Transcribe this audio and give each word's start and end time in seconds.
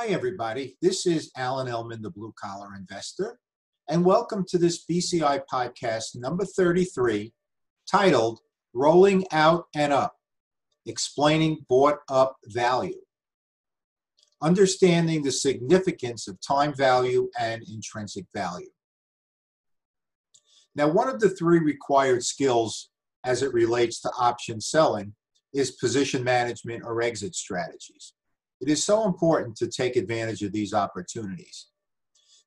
Hi, 0.00 0.06
everybody. 0.10 0.76
This 0.80 1.06
is 1.08 1.32
Alan 1.36 1.66
Ellman, 1.66 2.02
the 2.02 2.10
blue 2.10 2.32
collar 2.40 2.76
investor, 2.76 3.40
and 3.88 4.04
welcome 4.04 4.44
to 4.46 4.56
this 4.56 4.84
BCI 4.86 5.42
podcast 5.52 6.14
number 6.14 6.44
33 6.44 7.32
titled 7.90 8.38
Rolling 8.72 9.26
Out 9.32 9.64
and 9.74 9.92
Up 9.92 10.14
Explaining 10.86 11.66
Bought 11.68 11.98
Up 12.08 12.36
Value. 12.46 13.00
Understanding 14.40 15.24
the 15.24 15.32
significance 15.32 16.28
of 16.28 16.40
time 16.40 16.72
value 16.76 17.28
and 17.36 17.64
intrinsic 17.68 18.26
value. 18.32 18.70
Now, 20.76 20.86
one 20.86 21.08
of 21.08 21.18
the 21.18 21.30
three 21.30 21.58
required 21.58 22.22
skills 22.22 22.88
as 23.24 23.42
it 23.42 23.52
relates 23.52 24.00
to 24.02 24.12
option 24.16 24.60
selling 24.60 25.14
is 25.52 25.72
position 25.72 26.22
management 26.22 26.84
or 26.84 27.02
exit 27.02 27.34
strategies. 27.34 28.12
It 28.60 28.68
is 28.68 28.84
so 28.84 29.04
important 29.04 29.56
to 29.56 29.68
take 29.68 29.96
advantage 29.96 30.42
of 30.42 30.52
these 30.52 30.74
opportunities. 30.74 31.68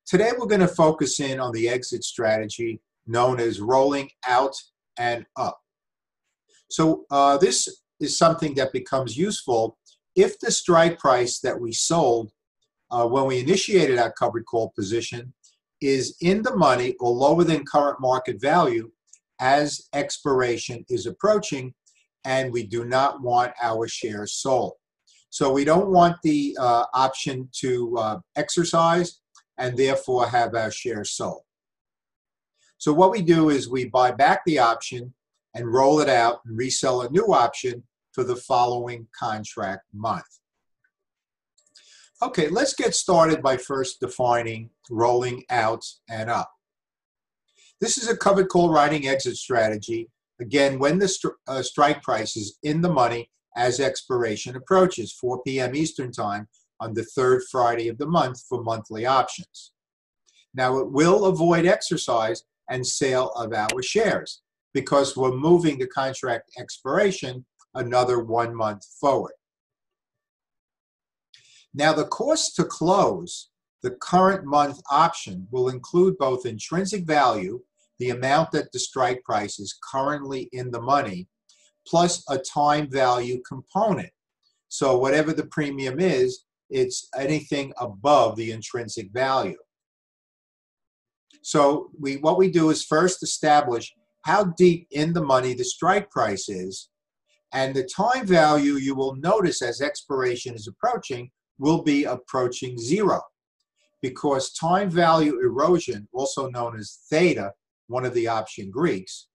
Today, 0.05 0.31
we're 0.37 0.47
going 0.47 0.61
to 0.61 0.67
focus 0.67 1.19
in 1.19 1.39
on 1.39 1.53
the 1.53 1.69
exit 1.69 2.03
strategy 2.03 2.81
known 3.07 3.39
as 3.39 3.61
rolling 3.61 4.09
out 4.27 4.55
and 4.97 5.25
up. 5.37 5.59
So, 6.69 7.05
uh, 7.11 7.37
this 7.37 7.81
is 7.99 8.17
something 8.17 8.55
that 8.55 8.73
becomes 8.73 9.17
useful 9.17 9.77
if 10.15 10.39
the 10.39 10.51
strike 10.51 10.99
price 10.99 11.39
that 11.39 11.59
we 11.59 11.71
sold 11.71 12.31
uh, 12.89 13.07
when 13.07 13.25
we 13.25 13.39
initiated 13.39 13.97
our 13.97 14.11
covered 14.11 14.45
call 14.45 14.73
position 14.75 15.33
is 15.79 16.17
in 16.21 16.41
the 16.41 16.55
money 16.55 16.95
or 16.99 17.11
lower 17.11 17.43
than 17.43 17.65
current 17.65 18.01
market 18.01 18.39
value 18.39 18.91
as 19.39 19.87
expiration 19.93 20.85
is 20.89 21.07
approaching, 21.07 21.73
and 22.25 22.51
we 22.51 22.63
do 22.63 22.85
not 22.85 23.21
want 23.21 23.53
our 23.61 23.87
shares 23.87 24.33
sold. 24.33 24.73
So 25.31 25.51
we 25.51 25.63
don't 25.63 25.89
want 25.89 26.17
the 26.23 26.57
uh, 26.59 26.85
option 26.93 27.49
to 27.61 27.97
uh, 27.97 28.19
exercise 28.35 29.21
and 29.57 29.77
therefore 29.77 30.27
have 30.27 30.53
our 30.53 30.69
shares 30.69 31.11
sold. 31.11 31.43
So 32.77 32.91
what 32.91 33.11
we 33.11 33.21
do 33.21 33.49
is 33.49 33.69
we 33.69 33.85
buy 33.85 34.11
back 34.11 34.41
the 34.45 34.59
option 34.59 35.13
and 35.55 35.73
roll 35.73 36.01
it 36.01 36.09
out 36.09 36.41
and 36.45 36.57
resell 36.57 37.01
a 37.01 37.09
new 37.11 37.33
option 37.33 37.83
for 38.11 38.25
the 38.25 38.35
following 38.35 39.07
contract 39.17 39.83
month. 39.93 40.25
Okay, 42.21 42.49
let's 42.49 42.73
get 42.73 42.93
started 42.93 43.41
by 43.41 43.55
first 43.55 44.01
defining 44.01 44.69
rolling 44.89 45.45
out 45.49 45.85
and 46.09 46.29
up. 46.29 46.51
This 47.79 47.97
is 47.97 48.09
a 48.09 48.17
covered 48.17 48.49
call 48.49 48.69
writing 48.69 49.07
exit 49.07 49.37
strategy. 49.37 50.09
Again, 50.41 50.77
when 50.77 50.99
the 50.99 51.05
stri 51.05 51.31
uh, 51.47 51.61
strike 51.61 52.03
price 52.03 52.35
is 52.35 52.57
in 52.63 52.81
the 52.81 52.91
money 52.91 53.29
as 53.55 53.79
expiration 53.79 54.55
approaches, 54.55 55.11
4 55.13 55.41
p.m. 55.43 55.75
Eastern 55.75 56.11
Time 56.11 56.47
on 56.79 56.93
the 56.93 57.03
third 57.03 57.41
Friday 57.51 57.87
of 57.87 57.97
the 57.97 58.05
month 58.05 58.41
for 58.47 58.63
monthly 58.63 59.05
options. 59.05 59.71
Now, 60.53 60.79
it 60.79 60.91
will 60.91 61.25
avoid 61.25 61.65
exercise 61.65 62.43
and 62.69 62.85
sale 62.85 63.29
of 63.35 63.53
our 63.53 63.81
shares 63.81 64.41
because 64.73 65.15
we're 65.15 65.35
moving 65.35 65.77
the 65.77 65.87
contract 65.87 66.51
expiration 66.57 67.45
another 67.75 68.19
one 68.19 68.55
month 68.55 68.85
forward. 68.99 69.33
Now, 71.73 71.93
the 71.93 72.07
cost 72.07 72.55
to 72.57 72.65
close 72.65 73.49
the 73.81 73.91
current 73.91 74.45
month 74.45 74.79
option 74.91 75.47
will 75.51 75.69
include 75.69 76.17
both 76.17 76.45
intrinsic 76.45 77.05
value, 77.05 77.61
the 77.97 78.09
amount 78.09 78.51
that 78.51 78.71
the 78.71 78.79
strike 78.79 79.23
price 79.23 79.59
is 79.59 79.77
currently 79.91 80.49
in 80.51 80.69
the 80.71 80.81
money, 80.81 81.27
plus 81.91 82.23
a 82.29 82.37
time 82.37 82.89
value 82.89 83.41
component. 83.47 84.09
So 84.69 84.97
whatever 84.97 85.33
the 85.33 85.47
premium 85.47 85.99
is, 85.99 86.45
it's 86.69 87.09
anything 87.19 87.73
above 87.77 88.37
the 88.37 88.51
intrinsic 88.51 89.11
value. 89.11 89.57
So 91.43 91.91
we 91.99 92.17
what 92.17 92.37
we 92.37 92.49
do 92.49 92.69
is 92.69 92.85
first 92.85 93.21
establish 93.21 93.93
how 94.23 94.45
deep 94.57 94.87
in 94.91 95.11
the 95.11 95.23
money 95.23 95.53
the 95.53 95.65
strike 95.65 96.09
price 96.09 96.47
is, 96.47 96.89
and 97.51 97.75
the 97.75 97.83
time 97.83 98.25
value 98.25 98.75
you 98.75 98.95
will 98.95 99.15
notice 99.15 99.61
as 99.61 99.81
expiration 99.81 100.55
is 100.55 100.67
approaching 100.67 101.29
will 101.59 101.83
be 101.83 102.05
approaching 102.05 102.77
zero 102.77 103.21
because 104.01 104.53
time 104.53 104.89
value 104.89 105.39
erosion, 105.41 106.07
also 106.13 106.47
known 106.49 106.79
as 106.79 106.99
theta, 107.09 107.51
one 107.87 108.05
of 108.05 108.13
the 108.13 108.27
option 108.27 108.71
Greeks, 108.71 109.27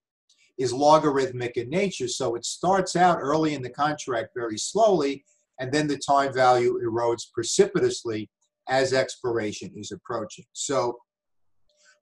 is 0.57 0.73
logarithmic 0.73 1.57
in 1.57 1.69
nature. 1.69 2.07
So 2.07 2.35
it 2.35 2.45
starts 2.45 2.95
out 2.95 3.19
early 3.19 3.53
in 3.53 3.61
the 3.61 3.69
contract 3.69 4.29
very 4.35 4.57
slowly, 4.57 5.23
and 5.59 5.71
then 5.71 5.87
the 5.87 5.97
time 5.97 6.33
value 6.33 6.79
erodes 6.83 7.31
precipitously 7.33 8.29
as 8.69 8.93
expiration 8.93 9.71
is 9.75 9.91
approaching. 9.91 10.45
So 10.53 10.97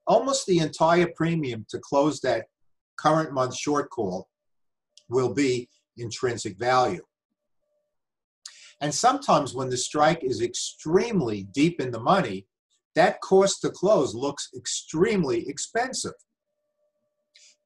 almost 0.08 0.46
the 0.46 0.60
entire 0.60 1.08
premium 1.16 1.66
to 1.70 1.80
close 1.80 2.20
that 2.22 2.46
current 2.98 3.34
month 3.34 3.56
short 3.56 3.90
call 3.90 4.30
will 5.10 5.34
be 5.34 5.70
intrinsic 5.98 6.58
value. 6.58 7.04
And 8.82 8.94
sometimes 8.94 9.54
when 9.54 9.70
the 9.70 9.78
strike 9.78 10.24
is 10.24 10.42
extremely 10.42 11.44
deep 11.54 11.80
in 11.80 11.92
the 11.92 12.00
money, 12.00 12.48
that 12.96 13.22
cost 13.22 13.62
to 13.62 13.70
close 13.70 14.16
looks 14.16 14.50
extremely 14.56 15.48
expensive. 15.48 16.14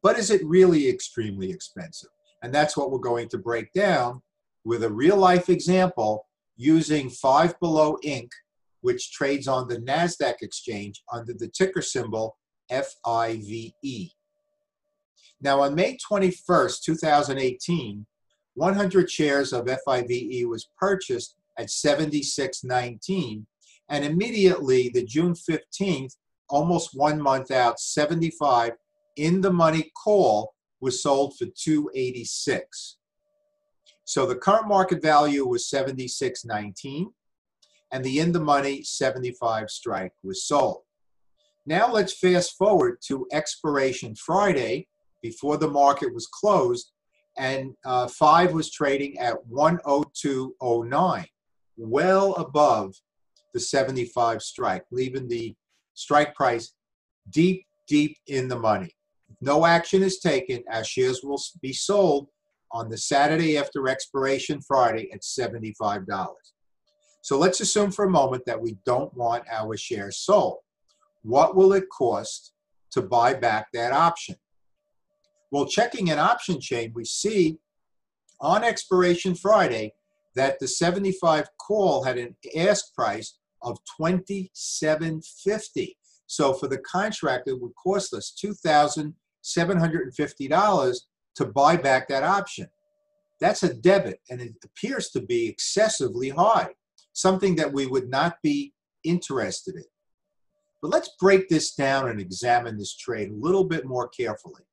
But 0.02 0.18
is 0.18 0.30
it 0.30 0.46
really 0.46 0.88
extremely 0.90 1.52
expensive? 1.52 2.10
And 2.42 2.54
that's 2.54 2.78
what 2.78 2.92
we're 2.92 3.00
going 3.00 3.28
to 3.30 3.38
break 3.38 3.74
down 3.74 4.22
with 4.64 4.84
a 4.84 4.92
real 4.92 5.18
life 5.18 5.50
example 5.50 6.28
using 6.56 7.10
Five 7.10 7.60
Below 7.60 7.98
Inc., 8.06 8.30
which 8.82 9.12
trades 9.12 9.48
on 9.48 9.68
the 9.68 9.78
NASDAQ 9.78 10.36
exchange 10.42 11.02
under 11.12 11.34
the 11.34 11.50
ticker 11.50 11.82
symbol 11.82 12.38
FIVE. 12.70 13.74
Now, 15.42 15.62
on 15.62 15.76
May 15.76 15.98
21st, 16.12 16.82
2018, 16.84 18.06
100 18.56 19.10
shares 19.10 19.54
of 19.54 19.68
FIVE 19.68 20.48
was 20.48 20.70
purchased 20.78 21.36
at 21.58 21.68
76.19, 21.68 23.46
and 23.90 24.06
immediately 24.06 24.90
the 24.90 25.06
June 25.06 25.34
15th, 25.34 26.16
almost 26.50 26.92
one 26.94 27.22
month 27.22 27.52
out, 27.52 27.80
75 27.80 28.74
in 29.20 29.42
the 29.42 29.52
money 29.52 29.92
call 30.02 30.54
was 30.80 31.04
sold 31.04 31.38
for 31.38 31.46
286. 31.46 32.98
So 34.06 34.26
the 34.26 34.36
current 34.36 34.68
market 34.68 35.02
value 35.02 35.46
was 35.46 35.70
76.19 35.70 37.08
and 37.92 38.04
the 38.04 38.20
in 38.20 38.32
the 38.32 38.40
money 38.40 38.82
75 38.84 39.70
strike 39.70 40.14
was 40.24 40.46
sold. 40.46 40.82
Now 41.66 41.92
let's 41.92 42.18
fast 42.18 42.58
forward 42.58 43.00
to 43.08 43.28
expiration 43.32 44.16
Friday 44.16 44.88
before 45.22 45.58
the 45.58 45.70
market 45.70 46.14
was 46.14 46.28
closed 46.28 46.92
and 47.38 47.74
uh, 47.86 48.08
5 48.08 48.54
was 48.54 48.72
trading 48.72 49.20
at 49.20 49.36
102.09, 49.52 51.26
well 51.78 52.34
above 52.36 52.96
the 53.54 53.60
75 53.60 54.42
strike, 54.42 54.86
leaving 54.92 55.28
the 55.28 55.56
strike 55.94 56.34
price 56.36 56.74
deep, 57.30 57.66
deep 57.88 58.18
in 58.28 58.48
the 58.48 58.58
money 58.58 58.96
no 59.42 59.66
action 59.66 60.04
is 60.04 60.20
taken, 60.20 60.64
our 60.72 60.84
shares 60.84 61.22
will 61.24 61.42
be 61.62 61.74
sold 61.74 62.28
on 62.72 62.90
the 62.90 62.98
Saturday 62.98 63.58
after 63.58 63.88
expiration 63.88 64.62
Friday 64.62 65.10
at 65.14 65.22
$75. 65.22 66.06
So 67.22 67.38
let's 67.38 67.62
assume 67.62 67.92
for 67.92 68.06
a 68.06 68.10
moment 68.10 68.46
that 68.46 68.62
we 68.62 68.78
don't 68.86 69.14
want 69.16 69.44
our 69.52 69.76
shares 69.78 70.18
sold. 70.18 70.60
What 71.24 71.56
will 71.56 71.74
it 71.74 71.90
cost 71.90 72.54
to 72.92 73.02
buy 73.02 73.34
back 73.34 73.68
that 73.74 73.92
option? 73.94 74.36
Well, 75.52 75.66
checking 75.66 76.12
an 76.12 76.20
option 76.20 76.62
chain, 76.62 76.92
we 76.94 77.06
see 77.06 77.58
on 78.40 78.64
expiration 78.64 79.36
Friday 79.36 79.94
that 80.36 80.60
the 80.60 80.68
75 80.68 81.50
call 81.58 82.04
had 82.04 82.18
an 82.18 82.36
ask 82.56 82.94
price 82.94 83.40
of 83.62 83.80
27.50. 84.00 85.96
So 86.28 86.54
for 86.54 86.68
the 86.68 86.78
contract, 86.78 87.48
it 87.48 87.60
would 87.60 87.74
cost 87.76 88.14
us 88.14 88.32
2,000 88.32 89.16
$750 89.44 90.96
to 91.36 91.46
buy 91.46 91.78
back 91.78 92.08
that 92.08 92.24
option. 92.24 92.68
That's 93.40 93.64
a 93.64 93.74
debit, 93.74 94.20
and 94.30 94.42
it 94.42 94.54
appears 94.64 95.10
to 95.12 95.22
be 95.22 95.48
excessively 95.48 96.30
high, 96.30 96.70
something 97.14 97.56
that 97.56 97.72
we 97.72 97.86
would 97.86 98.10
not 98.10 98.36
be 98.44 98.74
interested 99.04 99.76
in. 99.76 99.86
But 100.82 100.92
let's 100.92 101.16
break 101.20 101.50
this 101.50 101.74
down 101.74 102.10
and 102.10 102.20
examine 102.20 102.78
this 102.78 102.96
trade 102.96 103.30
a 103.30 103.36
little 103.36 103.64
bit 103.64 103.86
more 103.86 104.10
carefully. 104.10 104.64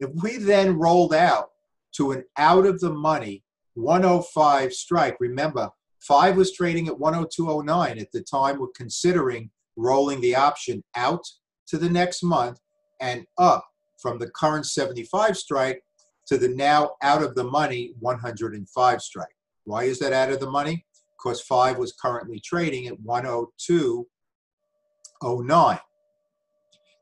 If 0.00 0.10
we 0.22 0.36
then 0.36 0.78
rolled 0.78 1.14
out 1.14 1.50
to 1.96 2.12
an 2.12 2.24
out 2.36 2.66
of 2.66 2.80
the 2.80 2.92
money 2.92 3.44
105 3.74 4.72
strike, 4.72 5.16
remember, 5.20 5.70
5 6.00 6.36
was 6.36 6.52
trading 6.52 6.88
at 6.88 6.94
102.09 6.94 8.00
at 8.00 8.12
the 8.12 8.22
time 8.22 8.58
we're 8.58 8.66
considering 8.76 9.50
rolling 9.76 10.20
the 10.20 10.34
option 10.34 10.82
out 10.96 11.24
to 11.68 11.78
the 11.78 11.88
next 11.88 12.22
month 12.22 12.58
and 13.02 13.26
up 13.36 13.66
from 14.00 14.18
the 14.18 14.30
current 14.30 14.64
75 14.64 15.36
strike 15.36 15.82
to 16.28 16.38
the 16.38 16.48
now 16.48 16.92
out 17.02 17.22
of 17.22 17.34
the 17.34 17.44
money 17.44 17.92
105 18.00 19.02
strike. 19.02 19.36
Why 19.64 19.84
is 19.84 19.98
that 19.98 20.14
out 20.14 20.32
of 20.32 20.40
the 20.40 20.50
money? 20.50 20.86
because 21.22 21.40
5 21.42 21.78
was 21.78 21.92
currently 21.92 22.40
trading 22.40 22.88
at 22.88 23.00
102.09. 23.00 25.80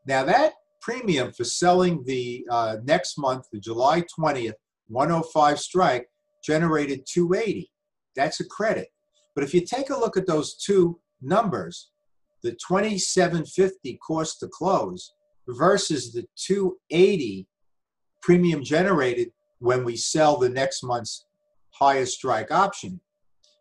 Now 0.06 0.24
that 0.24 0.54
premium 0.80 1.30
for 1.32 1.44
selling 1.44 2.02
the 2.04 2.46
uh, 2.50 2.78
next 2.84 3.18
month, 3.18 3.46
the 3.52 3.60
July 3.60 4.02
20th, 4.18 4.54
105 4.88 5.60
strike, 5.60 6.08
generated 6.42 7.04
280. 7.06 7.70
That's 8.16 8.40
a 8.40 8.46
credit. 8.46 8.88
But 9.34 9.44
if 9.44 9.52
you 9.54 9.64
take 9.64 9.90
a 9.90 9.98
look 9.98 10.16
at 10.16 10.26
those 10.26 10.56
two 10.56 10.98
numbers, 11.22 11.90
the 12.42 12.52
2750 12.52 13.98
cost 14.06 14.40
to 14.40 14.48
close 14.48 15.12
versus 15.56 16.12
the 16.12 16.26
280 16.36 17.46
premium 18.22 18.62
generated 18.62 19.32
when 19.58 19.84
we 19.84 19.96
sell 19.96 20.38
the 20.38 20.48
next 20.48 20.82
month's 20.82 21.26
highest 21.72 22.14
strike 22.14 22.50
option, 22.50 23.00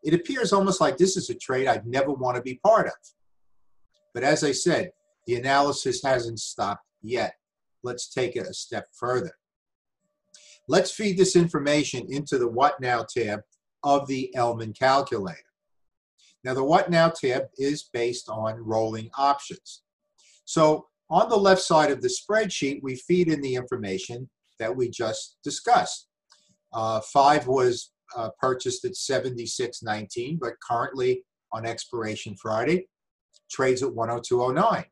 it 0.03 0.13
appears 0.13 0.53
almost 0.53 0.81
like 0.81 0.97
this 0.97 1.17
is 1.17 1.29
a 1.29 1.35
trade 1.35 1.67
I'd 1.67 1.85
never 1.85 2.11
want 2.11 2.37
to 2.37 2.41
be 2.41 2.59
part 2.63 2.87
of. 2.87 2.93
But 4.13 4.23
as 4.23 4.43
I 4.43 4.51
said, 4.51 4.91
the 5.27 5.35
analysis 5.35 6.01
hasn't 6.03 6.39
stopped 6.39 6.85
yet. 7.01 7.33
Let's 7.83 8.09
take 8.09 8.35
it 8.35 8.47
a 8.47 8.53
step 8.53 8.87
further. 8.93 9.31
Let's 10.67 10.91
feed 10.91 11.17
this 11.17 11.35
information 11.35 12.05
into 12.09 12.37
the 12.37 12.47
What 12.47 12.79
Now 12.79 13.03
tab 13.03 13.41
of 13.83 14.07
the 14.07 14.33
Ellman 14.35 14.77
calculator. 14.77 15.37
Now 16.43 16.53
the 16.53 16.63
What 16.63 16.89
Now 16.89 17.09
tab 17.09 17.43
is 17.57 17.83
based 17.83 18.29
on 18.29 18.63
rolling 18.63 19.09
options. 19.17 19.81
So 20.45 20.87
on 21.09 21.29
the 21.29 21.37
left 21.37 21.61
side 21.61 21.91
of 21.91 22.01
the 22.01 22.09
spreadsheet, 22.09 22.81
we 22.83 22.95
feed 22.95 23.29
in 23.29 23.41
the 23.41 23.55
information 23.55 24.29
that 24.59 24.75
we 24.75 24.89
just 24.89 25.37
discussed. 25.43 26.07
Uh, 26.73 27.01
five 27.01 27.47
was 27.47 27.91
uh, 28.15 28.29
purchased 28.39 28.85
at 28.85 28.93
76.19, 28.93 30.39
but 30.39 30.53
currently 30.61 31.23
on 31.51 31.65
expiration 31.65 32.35
Friday, 32.35 32.87
trades 33.49 33.81
at 33.81 33.89
102.09. 33.89 34.85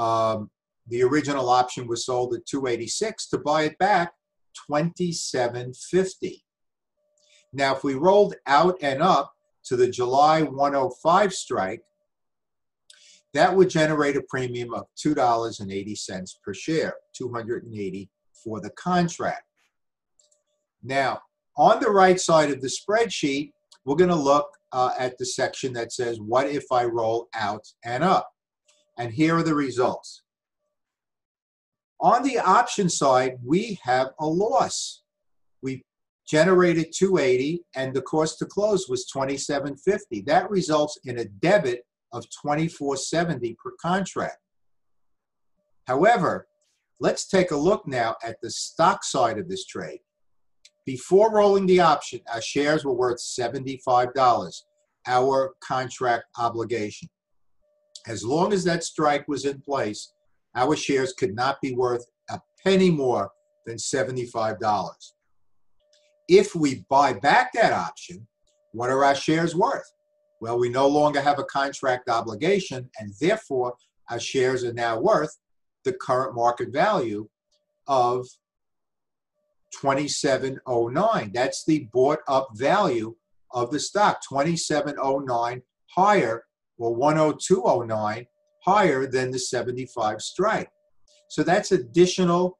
Um, 0.00 0.50
the 0.86 1.02
original 1.02 1.48
option 1.48 1.86
was 1.86 2.04
sold 2.04 2.34
at 2.34 2.46
286 2.46 3.28
to 3.28 3.38
buy 3.38 3.62
it 3.62 3.78
back 3.78 4.12
27.50. 4.70 6.42
Now, 7.52 7.74
if 7.74 7.84
we 7.84 7.94
rolled 7.94 8.34
out 8.46 8.76
and 8.82 9.02
up 9.02 9.32
to 9.64 9.76
the 9.76 9.88
July 9.88 10.42
105 10.42 11.32
strike, 11.32 11.82
that 13.34 13.54
would 13.54 13.68
generate 13.68 14.16
a 14.16 14.22
premium 14.22 14.72
of 14.72 14.86
$2.80 14.96 16.34
per 16.42 16.54
share, 16.54 16.94
280 17.14 18.08
for 18.32 18.60
the 18.60 18.70
contract. 18.70 19.42
Now, 20.82 21.20
on 21.56 21.80
the 21.80 21.90
right 21.90 22.20
side 22.20 22.50
of 22.50 22.60
the 22.60 22.68
spreadsheet, 22.68 23.52
we're 23.84 23.96
going 23.96 24.10
to 24.10 24.16
look 24.16 24.46
uh, 24.72 24.92
at 24.98 25.18
the 25.18 25.26
section 25.26 25.72
that 25.74 25.92
says, 25.92 26.20
what 26.20 26.48
if 26.48 26.64
I 26.70 26.84
roll 26.84 27.28
out 27.34 27.66
and 27.84 28.04
up? 28.04 28.30
And 28.98 29.12
here 29.12 29.36
are 29.36 29.42
the 29.42 29.54
results. 29.54 30.22
On 32.00 32.22
the 32.22 32.38
option 32.38 32.88
side, 32.88 33.38
we 33.44 33.78
have 33.82 34.10
a 34.20 34.26
loss. 34.26 35.02
We 35.62 35.82
generated 36.26 36.92
280 36.96 37.62
and 37.74 37.94
the 37.94 38.02
cost 38.02 38.38
to 38.38 38.46
close 38.46 38.88
was 38.88 39.06
2750. 39.06 40.22
That 40.22 40.50
results 40.50 40.98
in 41.04 41.18
a 41.18 41.24
debit 41.24 41.84
of 42.14 42.24
2470 42.30 43.56
per 43.62 43.72
contract. 43.82 44.38
However, 45.86 46.46
let's 47.00 47.26
take 47.26 47.50
a 47.50 47.56
look 47.56 47.86
now 47.86 48.16
at 48.24 48.36
the 48.40 48.50
stock 48.50 49.04
side 49.04 49.38
of 49.38 49.48
this 49.48 49.66
trade. 49.66 50.00
Before 50.86 51.32
rolling 51.32 51.66
the 51.66 51.80
option, 51.80 52.20
our 52.32 52.40
shares 52.40 52.84
were 52.84 52.94
worth 52.94 53.18
$75, 53.18 54.62
our 55.06 55.54
contract 55.60 56.24
obligation. 56.38 57.08
As 58.06 58.24
long 58.24 58.52
as 58.52 58.64
that 58.64 58.84
strike 58.84 59.26
was 59.26 59.44
in 59.44 59.60
place, 59.60 60.12
our 60.54 60.76
shares 60.76 61.12
could 61.14 61.34
not 61.34 61.60
be 61.60 61.74
worth 61.74 62.04
a 62.30 62.38
penny 62.62 62.90
more 62.90 63.30
than 63.66 63.76
$75. 63.76 64.94
If 66.28 66.54
we 66.54 66.84
buy 66.88 67.14
back 67.14 67.52
that 67.54 67.72
option, 67.72 68.26
what 68.72 68.90
are 68.90 69.04
our 69.04 69.14
shares 69.14 69.54
worth? 69.54 69.90
Well, 70.40 70.58
we 70.58 70.68
no 70.68 70.86
longer 70.86 71.20
have 71.20 71.38
a 71.38 71.44
contract 71.44 72.08
obligation, 72.08 72.90
and 72.98 73.12
therefore 73.20 73.74
our 74.10 74.20
shares 74.20 74.64
are 74.64 74.72
now 74.72 75.00
worth 75.00 75.36
the 75.84 75.92
current 75.92 76.34
market 76.34 76.72
value 76.72 77.28
of 77.86 78.26
2709. 79.80 81.30
That's 81.32 81.64
the 81.64 81.88
bought 81.92 82.20
up 82.28 82.48
value 82.54 83.16
of 83.52 83.70
the 83.70 83.80
stock, 83.80 84.20
2709 84.28 85.62
higher 85.90 86.44
or 86.78 86.96
10209 86.96 88.26
higher 88.64 89.06
than 89.06 89.30
the 89.30 89.38
75 89.38 90.20
strike. 90.20 90.70
So 91.28 91.42
that's 91.42 91.72
additional 91.72 92.58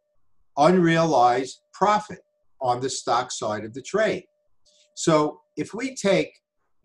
unrealized 0.56 1.60
profit 1.72 2.20
on 2.60 2.80
the 2.80 2.90
stock 2.90 3.30
side 3.30 3.64
of 3.64 3.74
the 3.74 3.82
trade. 3.82 4.24
So 4.94 5.40
if 5.56 5.74
we 5.74 5.94
take 5.94 6.32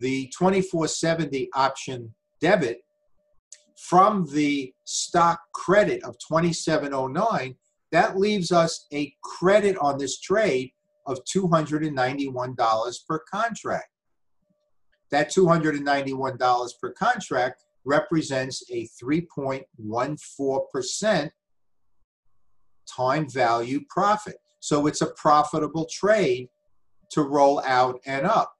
the 0.00 0.26
2470 0.36 1.48
option 1.54 2.12
debit 2.40 2.82
from 3.76 4.26
the 4.32 4.74
stock 4.84 5.40
credit 5.54 6.02
of 6.04 6.16
2709, 6.18 7.54
that 7.92 8.18
leaves 8.18 8.52
us 8.52 8.86
a 8.92 9.14
credit 9.22 9.76
on 9.78 9.96
this 9.98 10.20
trade 10.20 10.72
of 11.06 11.18
$291 11.24 13.06
per 13.08 13.18
contract. 13.20 13.88
That 15.10 15.30
$291 15.30 16.70
per 16.80 16.92
contract 16.92 17.64
represents 17.84 18.62
a 18.70 18.86
3.14% 19.02 21.30
time 22.86 23.28
value 23.28 23.80
profit. 23.88 24.36
So 24.60 24.86
it's 24.86 25.00
a 25.00 25.06
profitable 25.06 25.88
trade 25.90 26.48
to 27.10 27.22
roll 27.22 27.60
out 27.64 27.98
and 28.06 28.24
up. 28.26 28.54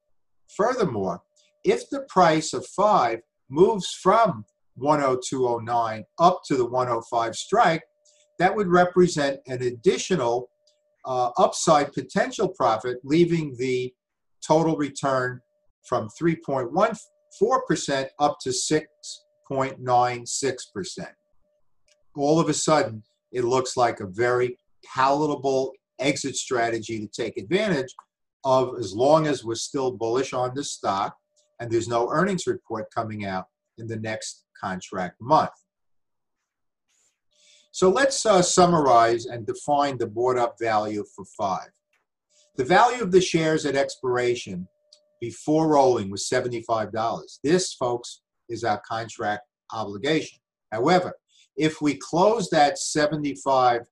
Furthermore, 0.48 1.22
if 1.64 1.88
the 1.90 2.00
price 2.08 2.52
of 2.52 2.66
5 2.66 3.20
moves 3.48 3.96
from 4.02 4.44
102.09 4.80 6.04
up 6.18 6.40
to 6.46 6.56
the 6.56 6.64
105 6.64 7.36
strike, 7.36 7.82
that 8.38 8.54
would 8.54 8.68
represent 8.68 9.40
an 9.46 9.62
additional 9.62 10.48
uh, 11.04 11.30
upside 11.36 11.92
potential 11.92 12.48
profit, 12.48 12.98
leaving 13.04 13.54
the 13.58 13.92
total 14.46 14.76
return 14.76 15.40
from 15.84 16.08
3.14 16.20 16.98
4% 17.40 18.08
up 18.18 18.38
to 18.40 18.50
6.96%. 18.50 21.06
All 22.16 22.40
of 22.40 22.48
a 22.48 22.54
sudden, 22.54 23.04
it 23.32 23.44
looks 23.44 23.76
like 23.76 24.00
a 24.00 24.06
very 24.06 24.58
palatable 24.84 25.72
exit 25.98 26.36
strategy 26.36 26.98
to 26.98 27.06
take 27.06 27.36
advantage 27.36 27.94
of 28.44 28.78
as 28.78 28.94
long 28.94 29.26
as 29.26 29.44
we're 29.44 29.54
still 29.54 29.92
bullish 29.92 30.32
on 30.32 30.54
the 30.54 30.64
stock 30.64 31.14
and 31.60 31.70
there's 31.70 31.88
no 31.88 32.10
earnings 32.10 32.46
report 32.46 32.90
coming 32.92 33.24
out 33.24 33.46
in 33.78 33.86
the 33.86 33.96
next 33.96 34.44
contract 34.58 35.20
month. 35.20 35.50
So 37.70 37.88
let's 37.88 38.26
uh, 38.26 38.42
summarize 38.42 39.26
and 39.26 39.46
define 39.46 39.98
the 39.98 40.06
bought 40.06 40.38
up 40.38 40.56
value 40.60 41.04
for 41.14 41.24
five. 41.24 41.68
The 42.56 42.64
value 42.64 43.02
of 43.02 43.12
the 43.12 43.20
shares 43.20 43.64
at 43.64 43.76
expiration 43.76 44.66
before 45.20 45.68
rolling 45.68 46.10
was 46.10 46.28
$75. 46.28 47.38
This, 47.44 47.74
folks, 47.74 48.22
is 48.48 48.64
our 48.64 48.80
contract 48.80 49.42
obligation. 49.72 50.40
However, 50.72 51.14
if 51.56 51.80
we 51.80 51.94
close 51.94 52.50
that 52.50 52.78
75 52.78 53.82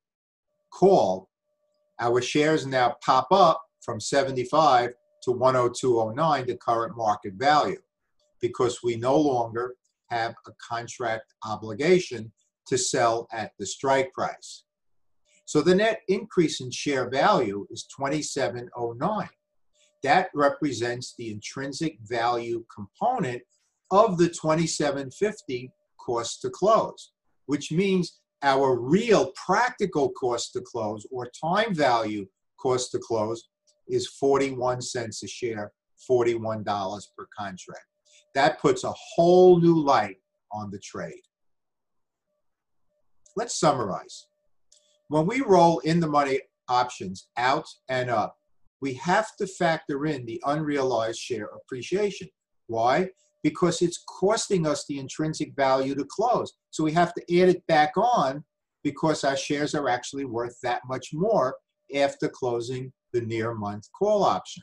call, 0.73 1.29
our 2.01 2.21
shares 2.21 2.67
now 2.67 2.97
pop 3.05 3.29
up 3.31 3.63
from 3.81 4.01
75 4.01 4.93
to 5.25 5.35
102.09, 5.35 6.47
the 6.47 6.57
current 6.57 6.97
market 6.97 7.35
value, 7.35 7.81
because 8.41 8.83
we 8.83 8.97
no 8.97 9.17
longer 9.17 9.75
have 10.11 10.35
a 10.47 10.53
contract 10.67 11.35
obligation 11.45 12.33
to 12.67 12.79
sell 12.79 13.27
at 13.33 13.53
the 13.59 13.67
strike 13.67 14.13
price. 14.13 14.65
So 15.45 15.63
the 15.63 15.75
net 15.75 16.01
increase 16.09 16.61
in 16.61 16.71
share 16.71 17.09
value 17.09 17.67
is 17.71 17.87
2709 17.97 19.29
that 20.03 20.29
represents 20.35 21.15
the 21.17 21.31
intrinsic 21.31 21.99
value 22.03 22.65
component 22.75 23.43
of 23.91 24.19
the 24.19 24.29
2750 24.29 25.73
cost 25.99 26.41
to 26.43 26.51
close, 26.51 27.13
which 27.47 27.73
means 27.73 28.21
our 28.43 28.79
real 28.79 29.33
practical 29.33 30.11
cost 30.11 30.53
to 30.53 30.61
close 30.61 31.07
or 31.11 31.31
time 31.31 31.75
value 31.75 32.27
cost 32.61 32.93
to 32.93 32.99
close 32.99 33.49
is 33.89 34.09
41 34.09 34.81
cents 34.83 35.23
a 35.23 35.29
share, 35.29 35.73
$41 36.09 36.65
per 37.17 37.27
contract. 37.37 37.87
That 38.35 38.61
puts 38.61 38.85
a 38.85 38.93
whole 38.93 39.61
new 39.61 39.83
light 39.83 40.17
on 40.53 40.71
the 40.71 40.79
trade. 40.79 41.23
Let's 43.37 43.59
summarize. 43.59 44.27
When 45.09 45.27
we 45.27 45.41
roll 45.41 45.79
in 45.81 46.01
the 46.01 46.09
money 46.09 46.41
options 46.69 47.29
out 47.37 47.67
and 47.89 48.11
up, 48.11 48.37
we 48.81 48.95
have 48.95 49.35
to 49.37 49.47
factor 49.47 50.07
in 50.07 50.27
the 50.27 50.43
unrealized 50.47 51.19
share 51.19 51.47
appreciation. 51.47 52.29
Why? 52.67 53.09
Because 53.43 53.83
it's 53.83 54.05
costing 54.07 54.67
us 54.67 54.85
the 54.87 54.99
intrinsic 54.99 55.55
value 55.57 55.95
to 55.95 56.05
close. 56.05 56.53
So 56.71 56.85
we 56.85 56.93
have 56.93 57.15
to 57.15 57.23
add 57.41 57.49
it 57.49 57.67
back 57.67 57.97
on 57.97 58.45
because 58.85 59.25
our 59.25 59.37
shares 59.37 59.75
are 59.75 59.89
actually 59.89 60.25
worth 60.25 60.59
that 60.63 60.83
much 60.87 61.11
more 61.13 61.57
after 61.95 62.29
closing 62.29 62.93
the 63.13 63.21
near 63.23 63.55
month 63.55 63.89
call 63.97 64.23
option. 64.23 64.63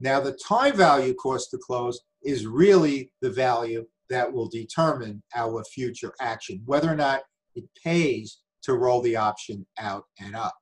Now, 0.00 0.20
the 0.20 0.32
time 0.32 0.76
value 0.76 1.14
cost 1.14 1.50
to 1.50 1.58
close 1.58 2.00
is 2.24 2.46
really 2.46 3.12
the 3.20 3.30
value 3.30 3.86
that 4.10 4.32
will 4.32 4.48
determine 4.48 5.22
our 5.34 5.64
future 5.64 6.12
action, 6.20 6.60
whether 6.66 6.90
or 6.90 6.96
not 6.96 7.22
it 7.54 7.64
pays 7.82 8.38
to 8.62 8.74
roll 8.74 9.00
the 9.02 9.16
option 9.16 9.66
out 9.78 10.04
and 10.20 10.34
up. 10.34 10.54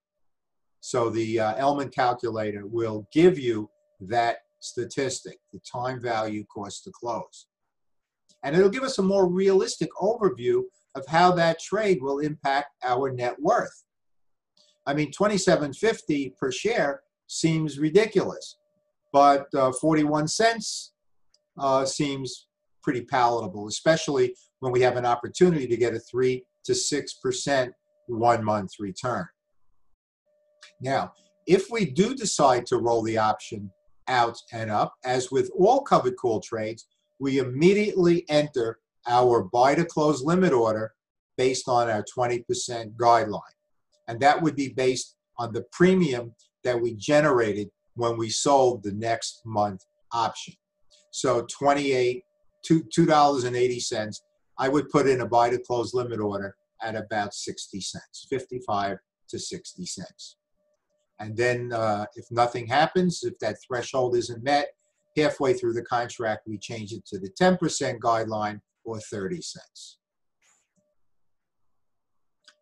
So 0.80 1.10
the 1.10 1.40
uh, 1.40 1.54
Ellman 1.54 1.92
calculator 1.92 2.66
will 2.66 3.06
give 3.12 3.38
you 3.38 3.70
that 4.00 4.38
statistic, 4.60 5.38
the 5.52 5.60
time 5.60 6.00
value 6.00 6.44
cost 6.44 6.84
to 6.84 6.90
close. 6.90 7.46
And 8.42 8.56
it'll 8.56 8.70
give 8.70 8.82
us 8.82 8.98
a 8.98 9.02
more 9.02 9.28
realistic 9.28 9.90
overview 10.00 10.62
of 10.94 11.06
how 11.06 11.32
that 11.32 11.60
trade 11.60 11.98
will 12.00 12.20
impact 12.20 12.68
our 12.82 13.10
net 13.10 13.36
worth. 13.38 13.84
I 14.86 14.94
mean, 14.94 15.10
27.50 15.12 16.36
per 16.36 16.50
share 16.50 17.02
seems 17.26 17.78
ridiculous, 17.78 18.56
but 19.12 19.46
uh, 19.54 19.72
41 19.72 20.28
cents 20.28 20.92
uh, 21.58 21.84
seems 21.84 22.48
pretty 22.82 23.02
palatable, 23.02 23.68
especially 23.68 24.34
when 24.60 24.72
we 24.72 24.80
have 24.80 24.96
an 24.96 25.06
opportunity 25.06 25.66
to 25.66 25.76
get 25.76 25.94
a 25.94 25.98
3 25.98 26.42
to 26.64 26.72
6% 26.72 27.70
one 28.06 28.44
month 28.44 28.72
return. 28.78 29.26
Now, 30.80 31.12
if 31.46 31.70
we 31.70 31.84
do 31.84 32.14
decide 32.14 32.66
to 32.66 32.78
roll 32.78 33.02
the 33.02 33.18
option 33.18 33.70
out 34.08 34.38
and 34.52 34.70
up, 34.70 34.94
as 35.04 35.30
with 35.30 35.50
all 35.58 35.82
covered 35.82 36.16
call 36.16 36.40
trades, 36.40 36.86
we 37.18 37.38
immediately 37.38 38.24
enter 38.28 38.78
our 39.06 39.44
buy 39.44 39.74
to 39.74 39.84
close 39.84 40.22
limit 40.22 40.52
order 40.52 40.92
based 41.36 41.68
on 41.68 41.88
our 41.88 42.04
20% 42.16 42.44
guideline. 42.96 43.40
And 44.10 44.18
that 44.20 44.42
would 44.42 44.56
be 44.56 44.70
based 44.70 45.14
on 45.38 45.52
the 45.52 45.64
premium 45.70 46.34
that 46.64 46.80
we 46.80 46.94
generated 46.94 47.68
when 47.94 48.18
we 48.18 48.28
sold 48.28 48.82
the 48.82 48.92
next 48.92 49.42
month 49.46 49.84
option. 50.12 50.54
So 51.12 51.46
28 51.50 52.24
two 52.62 52.84
two 52.92 53.06
dollars 53.06 53.44
and 53.44 53.56
eighty 53.56 53.80
cents. 53.80 54.22
I 54.58 54.68
would 54.68 54.90
put 54.90 55.06
in 55.06 55.20
a 55.20 55.26
buy 55.26 55.50
to 55.50 55.58
close 55.58 55.94
limit 55.94 56.20
order 56.20 56.54
at 56.82 56.96
about 56.96 57.32
60 57.32 57.80
cents, 57.80 58.26
55 58.28 58.98
to 59.28 59.38
60 59.38 59.86
cents. 59.86 60.36
And 61.18 61.36
then 61.36 61.72
uh, 61.72 62.06
if 62.14 62.26
nothing 62.30 62.66
happens, 62.66 63.22
if 63.22 63.38
that 63.38 63.56
threshold 63.66 64.16
isn't 64.16 64.42
met, 64.42 64.68
halfway 65.16 65.54
through 65.54 65.74
the 65.74 65.84
contract, 65.84 66.42
we 66.46 66.58
change 66.58 66.92
it 66.92 67.06
to 67.06 67.18
the 67.18 67.30
10% 67.40 67.58
guideline 68.00 68.60
or 68.84 68.98
30 68.98 69.40
cents. 69.40 69.99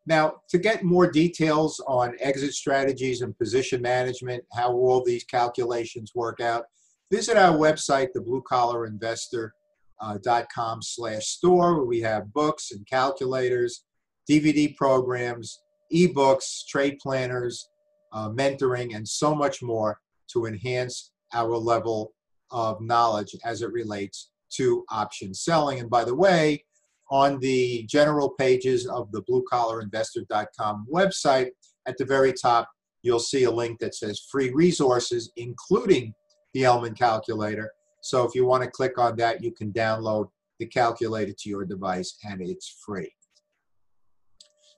Now, 0.09 0.41
to 0.49 0.57
get 0.57 0.85
more 0.85 1.11
details 1.11 1.83
on 1.87 2.17
exit 2.19 2.55
strategies 2.55 3.21
and 3.21 3.37
position 3.37 3.83
management, 3.83 4.43
how 4.55 4.73
all 4.73 5.05
these 5.05 5.25
calculations 5.25 6.13
work 6.15 6.41
out, 6.41 6.65
visit 7.13 7.37
our 7.37 7.55
website, 7.55 8.09
thebluecollarinvestor.com 8.17 10.83
slash 10.83 11.27
store, 11.27 11.77
where 11.77 11.85
we 11.85 12.01
have 12.01 12.33
books 12.33 12.71
and 12.71 12.87
calculators, 12.87 13.85
DVD 14.29 14.75
programs, 14.75 15.61
ebooks, 15.93 16.67
trade 16.67 16.97
planners, 17.03 17.69
uh, 18.15 18.31
mentoring, 18.31 18.97
and 18.97 19.07
so 19.07 19.35
much 19.35 19.63
more 19.63 20.01
to 20.33 20.47
enhance 20.47 21.13
our 21.35 21.55
level 21.55 22.15
of 22.51 22.81
knowledge 22.81 23.37
as 23.45 23.61
it 23.61 23.71
relates 23.73 24.31
to 24.55 24.87
option 24.91 25.35
selling. 25.35 25.81
And 25.81 25.91
by 25.91 26.05
the 26.05 26.15
way, 26.15 26.65
on 27.11 27.39
the 27.41 27.85
general 27.89 28.31
pages 28.31 28.87
of 28.87 29.11
the 29.13 29.23
bluecollarinvestor.com 29.23 30.87
website, 30.93 31.51
at 31.87 31.97
the 31.97 32.05
very 32.05 32.33
top, 32.33 32.69
you'll 33.03 33.19
see 33.19 33.45
a 33.45 33.51
link 33.51 33.79
that 33.81 33.95
says 33.95 34.27
free 34.31 34.51
resources, 34.51 35.33
including 35.37 36.15
the 36.55 36.63
Ellman 36.63 36.97
calculator. 36.97 37.73
So 38.03 38.25
if 38.25 38.35
you 38.35 38.45
want 38.45 38.63
to 38.63 38.71
click 38.71 38.99
on 38.99 39.17
that, 39.17 39.43
you 39.43 39.53
can 39.53 39.73
download 39.73 40.29
the 40.59 40.67
calculator 40.67 41.33
to 41.33 41.49
your 41.49 41.65
device 41.65 42.19
and 42.25 42.43
it's 42.43 42.83
free. 42.85 43.13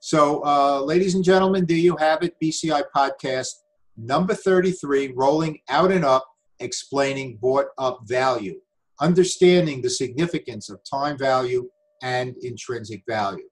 So, 0.03 0.43
uh, 0.45 0.81
ladies 0.81 1.15
and 1.15 1.25
gentlemen, 1.25 1.67
do 1.67 1.75
you 1.75 1.97
have 1.97 2.23
it? 2.23 2.35
BCI 2.43 2.85
podcast 2.95 3.51
number 3.99 4.35
33, 4.35 5.13
rolling 5.15 5.59
out 5.69 5.93
and 5.93 6.05
up, 6.05 6.27
explaining 6.59 7.37
bought 7.37 7.67
up 7.77 8.01
value, 8.05 8.61
understanding 9.01 9.83
the 9.83 9.91
significance 9.91 10.71
of 10.71 10.81
time 10.91 11.19
value 11.19 11.69
and 12.03 12.35
intrinsic 12.43 13.03
value. 13.09 13.49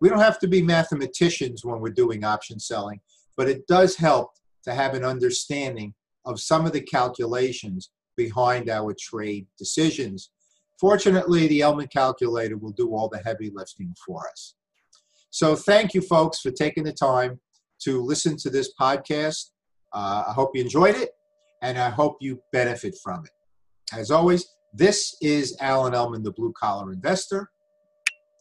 We 0.00 0.08
don't 0.08 0.20
have 0.20 0.38
to 0.40 0.48
be 0.48 0.62
mathematicians 0.62 1.64
when 1.64 1.80
we're 1.80 1.90
doing 1.90 2.24
option 2.24 2.58
selling, 2.58 3.00
but 3.36 3.48
it 3.48 3.66
does 3.66 3.96
help 3.96 4.32
to 4.64 4.74
have 4.74 4.94
an 4.94 5.04
understanding 5.04 5.94
of 6.24 6.40
some 6.40 6.66
of 6.66 6.72
the 6.72 6.80
calculations 6.80 7.90
behind 8.16 8.68
our 8.70 8.94
trade 8.98 9.46
decisions. 9.58 10.30
Fortunately, 10.80 11.46
the 11.46 11.60
Ellman 11.60 11.90
calculator 11.90 12.56
will 12.56 12.72
do 12.72 12.94
all 12.94 13.08
the 13.08 13.22
heavy 13.24 13.50
lifting 13.54 13.94
for 14.04 14.28
us. 14.28 14.54
So 15.30 15.56
thank 15.56 15.94
you, 15.94 16.00
folks, 16.00 16.40
for 16.40 16.50
taking 16.50 16.84
the 16.84 16.92
time 16.92 17.40
to 17.82 18.00
listen 18.00 18.36
to 18.38 18.50
this 18.50 18.72
podcast. 18.80 19.50
Uh, 19.92 20.24
I 20.28 20.32
hope 20.32 20.50
you 20.54 20.62
enjoyed 20.62 20.96
it, 20.96 21.10
and 21.62 21.78
I 21.78 21.90
hope 21.90 22.16
you 22.20 22.40
benefit 22.52 22.96
from 23.02 23.24
it. 23.24 23.32
As 23.92 24.10
always, 24.10 24.46
this 24.72 25.16
is 25.20 25.56
Alan 25.60 25.92
Ellman, 25.92 26.24
the 26.24 26.32
Blue 26.32 26.52
Collar 26.52 26.92
Investor. 26.92 27.50